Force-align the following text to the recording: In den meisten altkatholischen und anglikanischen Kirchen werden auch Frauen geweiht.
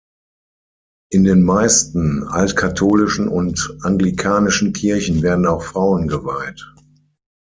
In 1.11 1.25
den 1.25 1.43
meisten 1.43 2.23
altkatholischen 2.23 3.27
und 3.27 3.77
anglikanischen 3.83 4.73
Kirchen 4.73 5.21
werden 5.21 5.45
auch 5.45 5.61
Frauen 5.61 6.07
geweiht. 6.07 6.73